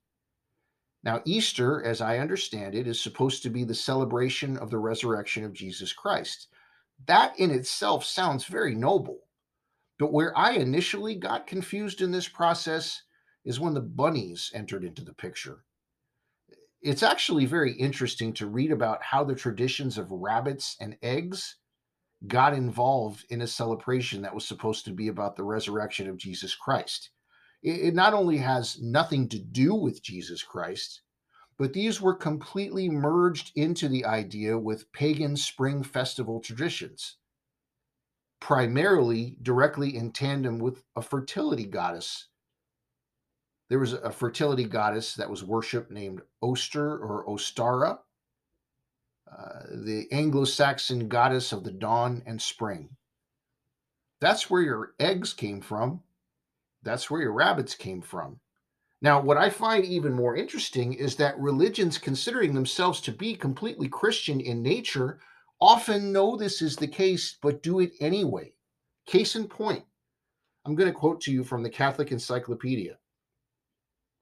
Now, 1.04 1.22
Easter, 1.26 1.84
as 1.84 2.02
I 2.02 2.18
understand 2.18 2.76
it, 2.76 2.88
is 2.88 3.02
supposed 3.02 3.42
to 3.44 3.50
be 3.50 3.64
the 3.64 3.74
celebration 3.74 4.58
of 4.58 4.70
the 4.70 4.78
resurrection 4.78 5.46
of 5.46 5.54
Jesus 5.54 5.94
Christ. 5.94 6.50
That 7.08 7.40
in 7.40 7.52
itself 7.52 8.04
sounds 8.04 8.46
very 8.46 8.76
noble. 8.76 9.22
But 9.98 10.12
where 10.12 10.38
I 10.38 10.54
initially 10.54 11.16
got 11.16 11.48
confused 11.48 12.02
in 12.02 12.12
this 12.12 12.28
process 12.28 13.04
is 13.46 13.60
when 13.60 13.74
the 13.74 13.82
bunnies 13.82 14.52
entered 14.54 14.84
into 14.84 15.04
the 15.04 15.14
picture. 15.14 15.64
It's 16.82 17.04
actually 17.04 17.46
very 17.46 17.74
interesting 17.74 18.34
to 18.34 18.48
read 18.48 18.72
about 18.72 19.04
how 19.04 19.24
the 19.24 19.36
traditions 19.36 19.98
of 19.98 20.12
rabbits 20.12 20.78
and 20.80 20.98
eggs 21.02 21.58
got 22.28 22.54
involved 22.54 23.26
in 23.30 23.42
a 23.42 23.48
celebration 23.48 24.22
that 24.22 24.34
was 24.34 24.46
supposed 24.46 24.86
to 24.86 24.92
be 24.92 25.08
about 25.08 25.36
the 25.36 25.44
resurrection 25.44 26.10
of 26.10 26.18
Jesus 26.18 26.56
Christ. 26.56 27.10
It, 27.62 27.94
not 27.94 28.14
only 28.14 28.38
has 28.38 28.82
nothing 28.82 29.28
to 29.30 29.40
do 29.40 29.76
with 29.76 30.02
Jesus 30.02 30.42
Christ, 30.42 31.02
but 31.58 31.74
these 31.74 32.00
were 32.00 32.16
completely 32.16 32.90
merged 32.90 33.52
into 33.56 33.90
the 33.90 34.06
idea 34.06 34.58
with 34.58 34.92
pagan 34.94 35.36
spring 35.36 35.84
festival 35.84 36.40
traditions, 36.40 37.18
primarily 38.40 39.36
directly 39.42 39.94
in 39.94 40.14
tandem 40.14 40.60
with 40.60 40.82
a 40.96 41.02
fertility 41.02 41.66
goddess. 41.66 42.30
There 43.70 43.80
was 43.80 43.94
a 43.94 44.12
fertility 44.12 44.66
goddess 44.66 45.16
that 45.16 45.30
was 45.30 45.44
worshipped 45.44 45.92
named 45.92 46.22
Oster 46.42 46.98
or 46.98 47.26
Ostara, 47.28 48.00
uh, 49.32 49.60
the 49.72 50.08
Anglo 50.12 50.44
Saxon 50.44 51.08
goddess 51.08 51.52
of 51.52 51.64
the 51.64 51.72
dawn 51.72 52.24
and 52.26 52.42
spring. 52.42 52.90
That's 54.20 54.50
where 54.50 54.62
your 54.62 54.94
eggs 55.00 55.34
came 55.34 55.62
from. 55.62 56.02
That's 56.84 57.10
where 57.10 57.22
your 57.22 57.34
rabbits 57.34 57.76
came 57.76 58.02
from. 58.02 58.40
Now, 59.02 59.22
what 59.22 59.38
I 59.38 59.50
find 59.50 59.86
even 59.86 60.14
more 60.14 60.36
interesting 60.36 60.94
is 60.94 61.16
that 61.18 61.40
religions 61.40 61.98
considering 61.98 62.54
themselves 62.54 63.00
to 63.02 63.12
be 63.12 63.36
completely 63.36 63.88
Christian 63.88 64.42
in 64.42 64.62
nature 64.62 65.20
often 65.62 66.12
know 66.12 66.36
this 66.36 66.62
is 66.62 66.76
the 66.76 66.88
case, 66.88 67.38
but 67.42 67.64
do 67.64 67.80
it 67.80 67.94
anyway. 68.02 68.54
Case 69.06 69.36
in 69.36 69.48
point, 69.48 69.84
I'm 70.66 70.76
going 70.76 70.92
to 70.92 70.98
quote 70.98 71.22
to 71.22 71.32
you 71.32 71.44
from 71.44 71.64
the 71.64 71.70
Catholic 71.70 72.12
Encyclopedia. 72.12 72.99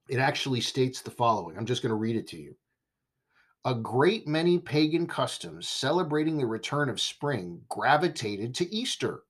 It 0.08 0.20
actually 0.20 0.62
states 0.62 1.02
the 1.02 1.12
following. 1.12 1.58
I'm 1.58 1.66
just 1.66 1.82
going 1.82 1.92
to 1.92 1.96
read 1.96 2.16
it 2.16 2.28
to 2.28 2.38
you 2.38 2.56
a 3.68 3.76
great 3.76 4.26
many 4.26 4.58
pagan 4.58 5.06
customs 5.06 5.68
celebrating 5.68 6.38
the 6.38 6.46
return 6.46 6.88
of 6.88 7.02
spring 7.02 7.62
gravitated 7.68 8.56
to 8.56 8.74
Easter. 8.74 9.24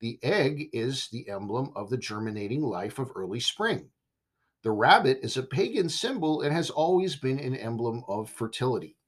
The 0.00 0.18
egg 0.22 0.68
is 0.74 1.08
the 1.08 1.26
emblem 1.30 1.72
of 1.74 1.88
the 1.88 1.96
germinating 1.96 2.60
life 2.60 2.98
of 2.98 3.12
early 3.14 3.40
spring. 3.40 3.88
The 4.62 4.72
rabbit 4.72 5.20
is 5.22 5.38
a 5.38 5.42
pagan 5.42 5.88
symbol 5.88 6.42
and 6.42 6.52
has 6.52 6.68
always 6.68 7.16
been 7.16 7.38
an 7.38 7.56
emblem 7.56 8.04
of 8.08 8.28
fertility. 8.28 8.98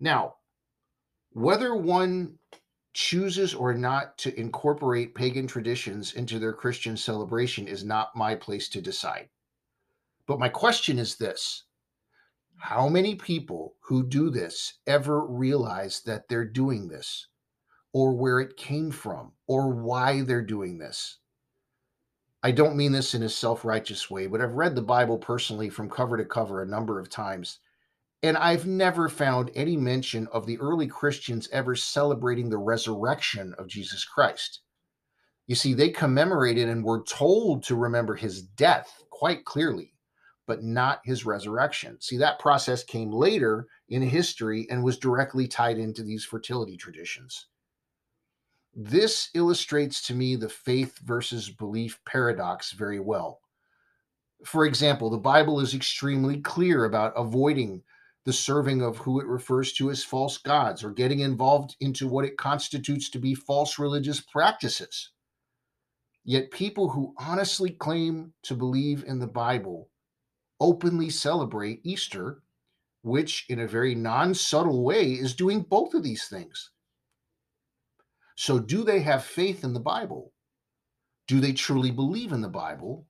Now, 0.00 0.36
whether 1.32 1.74
one 1.74 2.38
chooses 2.94 3.54
or 3.54 3.74
not 3.74 4.18
to 4.18 4.38
incorporate 4.38 5.14
pagan 5.14 5.46
traditions 5.46 6.14
into 6.14 6.38
their 6.38 6.52
Christian 6.52 6.96
celebration 6.96 7.66
is 7.66 7.84
not 7.84 8.14
my 8.14 8.34
place 8.34 8.68
to 8.70 8.80
decide. 8.80 9.28
But 10.26 10.38
my 10.38 10.48
question 10.48 10.98
is 10.98 11.16
this 11.16 11.64
how 12.56 12.88
many 12.88 13.16
people 13.16 13.74
who 13.80 14.04
do 14.04 14.30
this 14.30 14.74
ever 14.86 15.26
realize 15.26 16.00
that 16.02 16.28
they're 16.28 16.44
doing 16.44 16.86
this, 16.86 17.26
or 17.92 18.12
where 18.12 18.38
it 18.38 18.56
came 18.56 18.90
from, 18.90 19.32
or 19.48 19.68
why 19.70 20.22
they're 20.22 20.42
doing 20.42 20.78
this? 20.78 21.18
I 22.44 22.52
don't 22.52 22.76
mean 22.76 22.92
this 22.92 23.14
in 23.14 23.22
a 23.22 23.28
self 23.28 23.64
righteous 23.64 24.10
way, 24.10 24.26
but 24.26 24.40
I've 24.40 24.54
read 24.54 24.74
the 24.74 24.82
Bible 24.82 25.18
personally 25.18 25.70
from 25.70 25.90
cover 25.90 26.16
to 26.16 26.24
cover 26.24 26.62
a 26.62 26.66
number 26.66 27.00
of 27.00 27.08
times, 27.08 27.58
and 28.22 28.36
I've 28.36 28.66
never 28.66 29.08
found 29.08 29.50
any 29.54 29.76
mention 29.76 30.28
of 30.32 30.46
the 30.46 30.58
early 30.58 30.86
Christians 30.86 31.48
ever 31.52 31.74
celebrating 31.74 32.48
the 32.48 32.58
resurrection 32.58 33.54
of 33.58 33.66
Jesus 33.66 34.04
Christ. 34.04 34.60
You 35.46 35.54
see, 35.54 35.74
they 35.74 35.90
commemorated 35.90 36.68
and 36.68 36.84
were 36.84 37.02
told 37.02 37.64
to 37.64 37.74
remember 37.74 38.14
his 38.14 38.42
death 38.42 39.02
quite 39.10 39.44
clearly 39.44 39.92
but 40.46 40.62
not 40.62 41.00
his 41.04 41.24
resurrection. 41.24 41.96
See, 42.00 42.16
that 42.18 42.38
process 42.38 42.82
came 42.84 43.10
later 43.10 43.66
in 43.88 44.02
history 44.02 44.66
and 44.70 44.82
was 44.82 44.98
directly 44.98 45.46
tied 45.46 45.78
into 45.78 46.02
these 46.02 46.24
fertility 46.24 46.76
traditions. 46.76 47.46
This 48.74 49.28
illustrates 49.34 50.06
to 50.06 50.14
me 50.14 50.36
the 50.36 50.48
faith 50.48 50.98
versus 51.04 51.50
belief 51.50 52.00
paradox 52.06 52.72
very 52.72 53.00
well. 53.00 53.40
For 54.44 54.66
example, 54.66 55.10
the 55.10 55.18
Bible 55.18 55.60
is 55.60 55.74
extremely 55.74 56.40
clear 56.40 56.86
about 56.86 57.12
avoiding 57.16 57.82
the 58.24 58.32
serving 58.32 58.82
of 58.82 58.98
who 58.98 59.20
it 59.20 59.26
refers 59.26 59.72
to 59.72 59.90
as 59.90 60.04
false 60.04 60.38
gods 60.38 60.84
or 60.84 60.90
getting 60.90 61.20
involved 61.20 61.76
into 61.80 62.06
what 62.06 62.24
it 62.24 62.36
constitutes 62.36 63.10
to 63.10 63.18
be 63.18 63.34
false 63.34 63.78
religious 63.78 64.20
practices. 64.20 65.10
Yet 66.24 66.52
people 66.52 66.90
who 66.90 67.14
honestly 67.18 67.70
claim 67.70 68.32
to 68.44 68.54
believe 68.54 69.04
in 69.04 69.18
the 69.18 69.26
Bible 69.26 69.90
openly 70.60 71.10
celebrate 71.10 71.80
Easter, 71.84 72.42
which 73.02 73.44
in 73.48 73.58
a 73.58 73.66
very 73.66 73.96
non 73.96 74.34
subtle 74.34 74.84
way 74.84 75.12
is 75.12 75.34
doing 75.34 75.62
both 75.62 75.94
of 75.94 76.04
these 76.04 76.28
things. 76.28 76.70
So, 78.36 78.60
do 78.60 78.84
they 78.84 79.00
have 79.00 79.24
faith 79.24 79.64
in 79.64 79.72
the 79.72 79.80
Bible? 79.80 80.32
Do 81.26 81.40
they 81.40 81.52
truly 81.52 81.90
believe 81.90 82.30
in 82.32 82.40
the 82.40 82.48
Bible? 82.48 83.06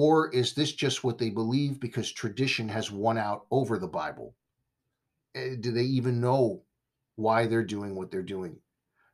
Or 0.00 0.30
is 0.30 0.54
this 0.54 0.72
just 0.72 1.04
what 1.04 1.18
they 1.18 1.28
believe 1.28 1.78
because 1.78 2.10
tradition 2.10 2.70
has 2.70 2.90
won 2.90 3.18
out 3.18 3.44
over 3.50 3.76
the 3.76 3.86
Bible? 3.86 4.34
Eh, 5.34 5.56
do 5.60 5.72
they 5.72 5.82
even 5.82 6.22
know 6.22 6.62
why 7.16 7.46
they're 7.46 7.62
doing 7.62 7.94
what 7.94 8.10
they're 8.10 8.22
doing? 8.22 8.56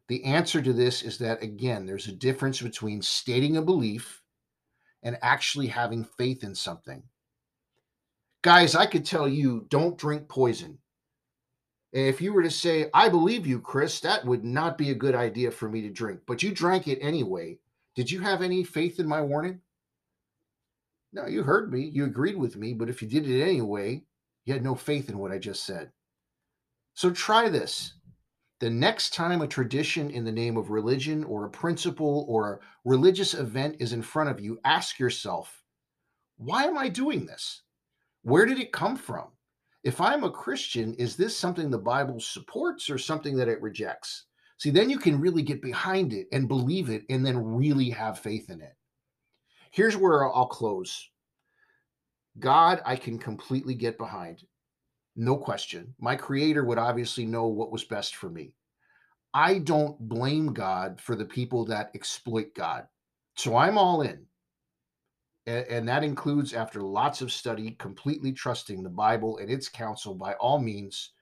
The 0.06 0.22
answer 0.22 0.62
to 0.62 0.72
this 0.72 1.02
is 1.02 1.18
that, 1.18 1.42
again, 1.42 1.86
there's 1.86 2.06
a 2.06 2.12
difference 2.12 2.62
between 2.62 3.02
stating 3.02 3.56
a 3.56 3.62
belief 3.62 4.22
and 5.02 5.18
actually 5.22 5.66
having 5.66 6.04
faith 6.04 6.44
in 6.44 6.54
something. 6.54 7.02
Guys, 8.42 8.76
I 8.76 8.86
could 8.86 9.04
tell 9.04 9.28
you 9.28 9.66
don't 9.70 9.98
drink 9.98 10.28
poison. 10.28 10.78
If 11.92 12.20
you 12.20 12.32
were 12.32 12.44
to 12.44 12.50
say, 12.50 12.90
I 12.94 13.08
believe 13.08 13.44
you, 13.44 13.58
Chris, 13.58 13.98
that 14.02 14.24
would 14.24 14.44
not 14.44 14.78
be 14.78 14.92
a 14.92 14.94
good 14.94 15.16
idea 15.16 15.50
for 15.50 15.68
me 15.68 15.80
to 15.80 15.90
drink, 15.90 16.20
but 16.28 16.44
you 16.44 16.52
drank 16.52 16.86
it 16.86 17.00
anyway. 17.02 17.58
Did 17.96 18.08
you 18.08 18.20
have 18.20 18.40
any 18.40 18.62
faith 18.62 19.00
in 19.00 19.08
my 19.08 19.20
warning? 19.20 19.60
No, 21.16 21.26
you 21.26 21.42
heard 21.42 21.73
me. 21.73 21.80
You 21.94 22.04
agreed 22.04 22.37
with 22.37 22.56
me, 22.56 22.75
but 22.75 22.90
if 22.90 23.00
you 23.00 23.08
did 23.08 23.26
it 23.26 23.42
anyway, 23.42 24.02
you 24.44 24.52
had 24.52 24.62
no 24.62 24.75
faith 24.75 25.08
in 25.08 25.16
what 25.16 25.32
I 25.32 25.38
just 25.38 25.64
said. 25.64 25.90
So 26.92 27.11
try 27.11 27.49
this. 27.49 27.94
The 28.61 28.68
next 28.68 29.14
time 29.14 29.40
a 29.40 29.46
tradition 29.46 30.11
in 30.11 30.25
the 30.25 30.32
name 30.32 30.58
of 30.58 30.68
religion 30.68 31.25
or 31.25 31.46
a 31.46 31.50
principle 31.50 32.26
or 32.28 32.52
a 32.52 32.58
religious 32.85 33.32
event 33.32 33.76
is 33.80 33.94
in 33.94 34.02
front 34.02 34.28
of 34.28 34.40
you, 34.40 34.61
ask 34.66 34.99
yourself, 34.99 35.62
why 36.37 36.64
am 36.64 36.76
I 36.76 36.90
doing 36.90 37.25
this? 37.25 37.62
Where 38.20 38.44
did 38.44 38.61
it 38.61 38.70
come 38.70 38.94
from? 38.94 39.28
If 39.85 40.02
I'm 40.02 40.23
a 40.23 40.30
Christian, 40.30 40.92
is 40.96 41.16
this 41.16 41.35
something 41.35 41.70
the 41.70 41.78
Bible 41.78 42.20
supports 42.20 42.90
or 42.90 42.99
something 42.99 43.38
that 43.38 43.49
it 43.49 43.62
rejects? 43.62 44.26
See, 44.58 44.68
then 44.68 44.90
you 44.90 44.99
can 44.99 45.18
really 45.18 45.42
get 45.42 45.62
behind 45.62 46.12
it 46.12 46.26
and 46.30 46.46
believe 46.46 46.90
it 46.90 47.04
and 47.08 47.25
then 47.25 47.42
really 47.42 47.88
have 47.88 48.18
faith 48.18 48.50
in 48.50 48.61
it. 48.61 48.75
Here's 49.70 49.96
where 49.96 50.25
I'll 50.25 50.46
close 50.46 51.11
God, 52.38 52.82
I 52.85 52.96
can 52.96 53.18
completely 53.18 53.75
get 53.75 53.99
behind. 53.99 54.42
No 55.16 55.37
question. 55.37 55.94
My 55.99 56.16
creator 56.16 56.64
would 56.64 56.78
obviously 56.78 57.25
know 57.25 57.46
what 57.46 57.73
was 57.73 57.85
best 57.85 58.16
for 58.16 58.28
me. 58.28 58.52
I 59.32 59.58
don't 59.58 59.99
blame 59.99 60.52
God 60.52 61.00
for 61.00 61.16
the 61.16 61.25
people 61.25 61.64
that 61.66 61.90
exploit 61.94 62.54
God. 62.54 62.87
So 63.37 63.56
I'm 63.56 63.78
all 63.78 64.02
in. 64.02 64.26
And, 65.46 65.88
that 65.88 66.02
includes, 66.02 66.54
after 66.54 66.80
lots 66.82 67.20
of 67.20 67.30
study, 67.30 67.76
completely 67.78 68.32
trusting 68.32 68.82
the 68.82 68.90
Bible 68.90 69.38
and 69.38 69.49
its 69.49 69.68
counsel 69.68 70.14
by 70.14 70.35
all 70.35 70.58
means, 70.58 71.12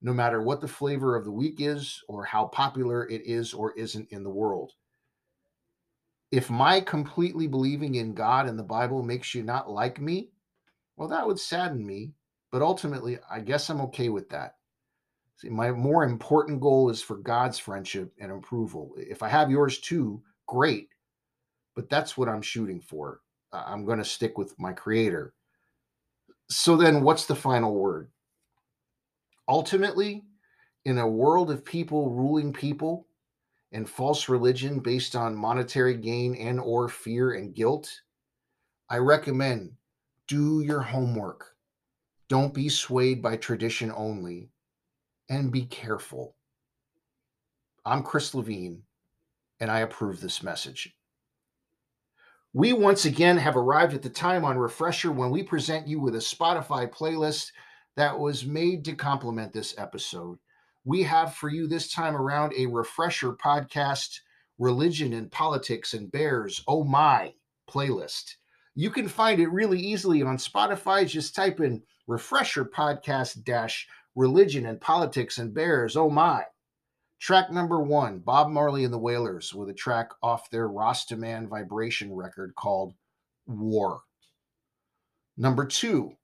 no 0.00 0.14
matter 0.14 0.40
what 0.40 0.62
the 0.62 0.68
flavor 0.68 1.14
of 1.14 1.24
the 1.24 1.30
week 1.30 1.60
is 1.60 2.02
or 2.08 2.24
how 2.24 2.46
popular 2.46 3.06
it 3.08 3.26
is 3.26 3.52
or 3.52 3.72
isn't 3.72 4.10
in 4.10 4.22
the 4.22 4.30
world. 4.30 4.72
If 6.30 6.50
my 6.50 6.80
completely 6.80 7.46
believing 7.46 7.96
in 7.96 8.14
God 8.14 8.46
and 8.46 8.58
the 8.58 8.64
Bible 8.64 9.02
makes 9.02 9.34
you 9.34 9.42
not 9.42 9.70
like 9.70 10.00
me, 10.00 10.30
well, 10.96 11.08
that 11.08 11.26
would 11.26 11.38
sadden 11.38 11.84
me 11.86 12.12
but 12.50 12.62
ultimately, 12.62 13.18
I 13.30 13.40
guess 13.40 13.68
I'm 13.68 13.80
okay 13.82 14.08
with 14.08 14.28
that. 14.30 14.54
See, 15.36 15.48
my 15.48 15.70
more 15.70 16.04
important 16.04 16.60
goal 16.60 16.90
is 16.90 17.02
for 17.02 17.16
God's 17.16 17.58
friendship 17.58 18.12
and 18.18 18.32
approval. 18.32 18.94
If 18.96 19.22
I 19.22 19.28
have 19.28 19.50
yours 19.50 19.78
too, 19.78 20.22
great. 20.46 20.88
But 21.76 21.88
that's 21.88 22.16
what 22.16 22.28
I'm 22.28 22.42
shooting 22.42 22.80
for. 22.80 23.20
I'm 23.52 23.84
going 23.84 23.98
to 23.98 24.04
stick 24.04 24.36
with 24.36 24.58
my 24.58 24.72
creator. 24.72 25.34
So 26.50 26.76
then, 26.76 27.02
what's 27.02 27.26
the 27.26 27.36
final 27.36 27.74
word? 27.74 28.10
Ultimately, 29.46 30.24
in 30.86 30.98
a 30.98 31.06
world 31.06 31.50
of 31.50 31.64
people 31.64 32.10
ruling 32.10 32.52
people 32.52 33.06
and 33.72 33.88
false 33.88 34.28
religion 34.28 34.80
based 34.80 35.14
on 35.14 35.34
monetary 35.34 35.96
gain 35.96 36.34
and 36.34 36.58
or 36.60 36.88
fear 36.88 37.32
and 37.32 37.54
guilt, 37.54 37.90
I 38.88 38.98
recommend 38.98 39.72
do 40.26 40.60
your 40.60 40.80
homework 40.80 41.56
don't 42.28 42.52
be 42.52 42.68
swayed 42.68 43.22
by 43.22 43.36
tradition 43.36 43.90
only 43.96 44.50
and 45.30 45.50
be 45.50 45.62
careful. 45.62 46.36
I'm 47.86 48.02
Chris 48.02 48.34
Levine, 48.34 48.82
and 49.60 49.70
I 49.70 49.80
approve 49.80 50.20
this 50.20 50.42
message. 50.42 50.94
We 52.52 52.74
once 52.74 53.06
again 53.06 53.38
have 53.38 53.56
arrived 53.56 53.94
at 53.94 54.02
the 54.02 54.10
time 54.10 54.44
on 54.44 54.58
Refresher 54.58 55.10
when 55.10 55.30
we 55.30 55.42
present 55.42 55.88
you 55.88 56.00
with 56.00 56.16
a 56.16 56.18
Spotify 56.18 56.90
playlist 56.90 57.52
that 57.96 58.18
was 58.18 58.44
made 58.44 58.84
to 58.84 58.94
complement 58.94 59.52
this 59.52 59.74
episode. 59.78 60.38
We 60.88 61.02
have 61.02 61.34
for 61.34 61.50
you 61.50 61.66
this 61.66 61.92
time 61.92 62.16
around 62.16 62.54
a 62.56 62.64
Refresher 62.64 63.34
podcast, 63.34 64.20
Religion 64.58 65.12
and 65.12 65.30
Politics 65.30 65.92
and 65.92 66.10
Bears, 66.10 66.64
Oh 66.66 66.82
My 66.82 67.34
playlist. 67.70 68.36
You 68.74 68.88
can 68.88 69.06
find 69.06 69.38
it 69.38 69.52
really 69.52 69.78
easily 69.78 70.22
on 70.22 70.38
Spotify. 70.38 71.06
Just 71.06 71.34
type 71.34 71.60
in 71.60 71.82
refresher 72.06 72.64
podcast 72.64 73.44
dash 73.44 73.86
religion 74.14 74.64
and 74.64 74.80
politics 74.80 75.36
and 75.36 75.52
bears. 75.52 75.94
Oh 75.94 76.08
my. 76.08 76.44
Track 77.20 77.52
number 77.52 77.82
one 77.82 78.20
Bob 78.20 78.48
Marley 78.48 78.84
and 78.84 78.92
the 78.94 78.96
Wailers 78.96 79.52
with 79.52 79.68
a 79.68 79.74
track 79.74 80.12
off 80.22 80.48
their 80.48 80.70
Rastaman 80.70 81.48
vibration 81.48 82.14
record 82.14 82.54
called 82.54 82.94
War. 83.46 84.00
Number 85.36 85.66
two, 85.66 86.14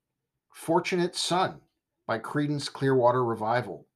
Fortunate 0.54 1.14
Son 1.14 1.60
by 2.06 2.18
Creedence 2.18 2.72
Clearwater 2.72 3.22
Revival. 3.22 3.86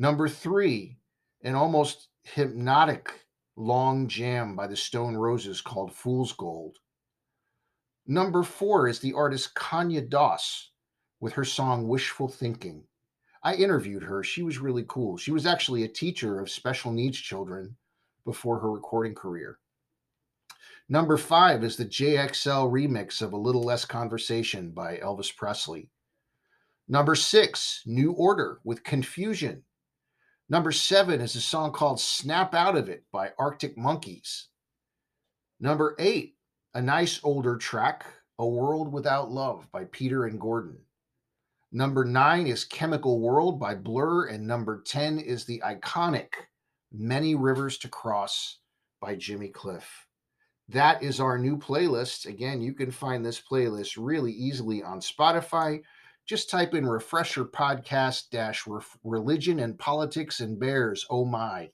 Number 0.00 0.28
three, 0.28 0.96
an 1.42 1.56
almost 1.56 2.06
hypnotic 2.22 3.26
long 3.56 4.06
jam 4.06 4.54
by 4.54 4.68
the 4.68 4.76
Stone 4.76 5.16
Roses 5.16 5.60
called 5.60 5.92
Fool's 5.92 6.32
Gold. 6.32 6.78
Number 8.06 8.44
four 8.44 8.86
is 8.86 9.00
the 9.00 9.12
artist 9.12 9.56
Kanya 9.56 10.02
Das 10.02 10.70
with 11.18 11.32
her 11.32 11.44
song 11.44 11.88
Wishful 11.88 12.28
Thinking. 12.28 12.84
I 13.42 13.56
interviewed 13.56 14.04
her. 14.04 14.22
She 14.22 14.44
was 14.44 14.60
really 14.60 14.84
cool. 14.86 15.16
She 15.16 15.32
was 15.32 15.46
actually 15.46 15.82
a 15.82 15.88
teacher 15.88 16.38
of 16.38 16.48
special 16.48 16.92
needs 16.92 17.18
children 17.18 17.76
before 18.24 18.60
her 18.60 18.70
recording 18.70 19.16
career. 19.16 19.58
Number 20.88 21.16
five 21.16 21.64
is 21.64 21.76
the 21.76 21.84
JXL 21.84 22.70
remix 22.70 23.20
of 23.20 23.32
A 23.32 23.36
Little 23.36 23.64
Less 23.64 23.84
Conversation 23.84 24.70
by 24.70 24.98
Elvis 24.98 25.34
Presley. 25.34 25.90
Number 26.86 27.16
six, 27.16 27.82
New 27.84 28.12
Order 28.12 28.60
with 28.62 28.84
Confusion. 28.84 29.64
Number 30.50 30.72
seven 30.72 31.20
is 31.20 31.36
a 31.36 31.42
song 31.42 31.72
called 31.72 32.00
Snap 32.00 32.54
Out 32.54 32.76
of 32.76 32.88
It 32.88 33.04
by 33.12 33.32
Arctic 33.38 33.76
Monkeys. 33.76 34.48
Number 35.60 35.94
eight, 35.98 36.36
a 36.72 36.80
nice 36.80 37.20
older 37.22 37.56
track, 37.56 38.06
A 38.38 38.46
World 38.46 38.90
Without 38.90 39.30
Love 39.30 39.68
by 39.72 39.84
Peter 39.84 40.24
and 40.24 40.40
Gordon. 40.40 40.78
Number 41.70 42.02
nine 42.02 42.46
is 42.46 42.64
Chemical 42.64 43.20
World 43.20 43.60
by 43.60 43.74
Blur. 43.74 44.28
And 44.28 44.46
number 44.46 44.82
10 44.86 45.18
is 45.18 45.44
the 45.44 45.62
iconic 45.66 46.28
Many 46.90 47.34
Rivers 47.34 47.76
to 47.78 47.88
Cross 47.88 48.60
by 49.02 49.16
Jimmy 49.16 49.48
Cliff. 49.48 50.06
That 50.70 51.02
is 51.02 51.20
our 51.20 51.38
new 51.38 51.58
playlist. 51.58 52.24
Again, 52.24 52.62
you 52.62 52.72
can 52.72 52.90
find 52.90 53.24
this 53.24 53.40
playlist 53.40 53.96
really 53.98 54.32
easily 54.32 54.82
on 54.82 55.00
Spotify. 55.00 55.82
Just 56.28 56.50
type 56.50 56.74
in 56.74 56.86
refresher 56.86 57.46
podcast 57.46 58.28
dash 58.30 58.68
religion 59.02 59.60
and 59.60 59.78
politics 59.78 60.40
and 60.40 60.60
bears. 60.60 61.06
Oh 61.08 61.24
my. 61.24 61.70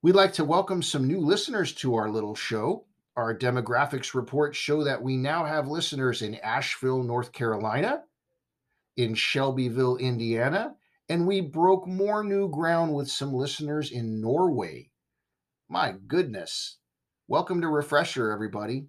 We'd 0.00 0.14
like 0.14 0.32
to 0.34 0.44
welcome 0.46 0.80
some 0.80 1.06
new 1.06 1.20
listeners 1.20 1.74
to 1.74 1.96
our 1.96 2.08
little 2.08 2.34
show. 2.34 2.86
Our 3.14 3.36
demographics 3.36 4.14
reports 4.14 4.56
show 4.56 4.84
that 4.84 5.02
we 5.02 5.18
now 5.18 5.44
have 5.44 5.68
listeners 5.68 6.22
in 6.22 6.36
Asheville, 6.36 7.02
North 7.02 7.30
Carolina, 7.30 8.04
in 8.96 9.14
Shelbyville, 9.14 9.98
Indiana, 9.98 10.74
and 11.10 11.26
we 11.26 11.42
broke 11.42 11.86
more 11.86 12.24
new 12.24 12.48
ground 12.48 12.94
with 12.94 13.10
some 13.10 13.34
listeners 13.34 13.90
in 13.90 14.22
Norway. 14.22 14.90
My 15.68 15.92
goodness. 16.06 16.78
Welcome 17.28 17.60
to 17.60 17.68
Refresher, 17.68 18.32
everybody. 18.32 18.86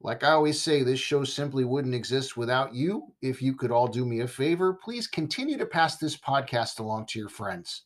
Like 0.00 0.22
I 0.22 0.32
always 0.32 0.60
say, 0.60 0.82
this 0.82 1.00
show 1.00 1.24
simply 1.24 1.64
wouldn't 1.64 1.94
exist 1.94 2.36
without 2.36 2.74
you. 2.74 3.14
If 3.22 3.40
you 3.40 3.54
could 3.54 3.70
all 3.70 3.88
do 3.88 4.04
me 4.04 4.20
a 4.20 4.28
favor, 4.28 4.74
please 4.74 5.06
continue 5.06 5.56
to 5.56 5.66
pass 5.66 5.96
this 5.96 6.16
podcast 6.16 6.80
along 6.80 7.06
to 7.06 7.18
your 7.18 7.30
friends. 7.30 7.84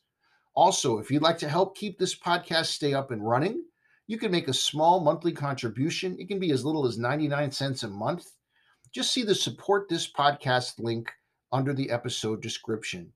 Also, 0.53 0.99
if 0.99 1.09
you'd 1.09 1.21
like 1.21 1.37
to 1.37 1.47
help 1.47 1.77
keep 1.77 1.97
this 1.97 2.17
podcast 2.17 2.65
stay 2.65 2.93
up 2.93 3.11
and 3.11 3.25
running, 3.25 3.63
you 4.07 4.17
can 4.17 4.29
make 4.29 4.49
a 4.49 4.53
small 4.53 4.99
monthly 4.99 5.31
contribution. 5.31 6.17
It 6.19 6.27
can 6.27 6.37
be 6.37 6.51
as 6.51 6.65
little 6.65 6.85
as 6.85 6.97
99 6.97 7.49
cents 7.51 7.83
a 7.83 7.87
month. 7.87 8.29
Just 8.91 9.13
see 9.13 9.23
the 9.23 9.33
support 9.33 9.87
this 9.87 10.11
podcast 10.11 10.79
link 10.79 11.09
under 11.53 11.73
the 11.73 11.89
episode 11.89 12.41
description. 12.41 13.13